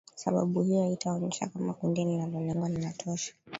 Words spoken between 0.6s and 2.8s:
hiyo haitaonyesha kama kundi linalolengwa